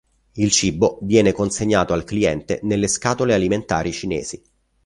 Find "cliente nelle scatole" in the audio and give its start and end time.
2.05-3.35